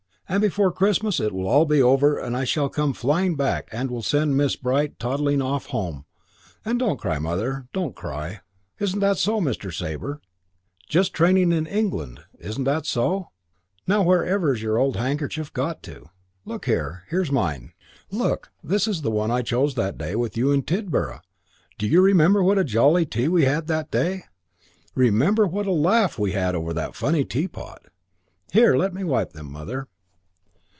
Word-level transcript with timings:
And 0.31 0.39
before 0.39 0.71
Christmas 0.71 1.19
it 1.19 1.33
will 1.33 1.45
all 1.45 1.65
be 1.65 1.81
over 1.81 2.17
and 2.17 2.37
I 2.37 2.45
shall 2.45 2.69
come 2.69 2.93
flying 2.93 3.35
back 3.35 3.67
and 3.69 3.91
we'll 3.91 4.01
send 4.01 4.37
Miss 4.37 4.55
Bright 4.55 4.97
toddling 4.97 5.41
off 5.41 5.65
home 5.65 6.05
and 6.63 6.79
Don't 6.79 6.97
cry, 7.01 7.19
Mother. 7.19 7.67
Don't 7.73 7.97
cry, 7.97 8.27
Mother. 8.29 8.41
Isn't 8.79 8.99
that 9.01 9.17
so, 9.17 9.45
Sabre? 9.51 10.21
Just 10.87 11.13
training 11.13 11.51
in 11.51 11.67
England. 11.67 12.21
Isn't 12.39 12.63
that 12.63 12.85
so? 12.85 13.31
Now 13.85 14.03
wherever's 14.03 14.61
your 14.61 14.77
old 14.77 14.95
handkerchief 14.95 15.51
got 15.51 15.83
to? 15.83 16.09
Look 16.45 16.63
here; 16.65 17.03
here's 17.09 17.29
mine. 17.29 17.73
Look, 18.09 18.53
this 18.63 18.87
is 18.87 19.01
the 19.01 19.11
one 19.11 19.31
I 19.31 19.41
chose 19.41 19.75
that 19.75 19.97
day 19.97 20.15
with 20.15 20.37
you 20.37 20.53
in 20.53 20.63
Tidborough. 20.63 21.19
Do 21.77 21.85
you 21.87 21.99
remember 21.99 22.41
what 22.41 22.57
a 22.57 22.63
jolly 22.63 23.05
tea 23.05 23.27
we 23.27 23.43
had 23.43 23.67
that 23.67 23.91
day? 23.91 24.23
Remember 24.95 25.45
what 25.45 25.67
a 25.67 25.73
laugh 25.73 26.17
we 26.17 26.31
had 26.31 26.55
over 26.55 26.71
that 26.71 26.95
funny 26.95 27.25
teapot. 27.25 27.85
There, 28.53 28.77
let 28.77 28.93
me 28.93 29.03
wipe 29.03 29.33
them, 29.33 29.51
Mother...." 29.51 29.89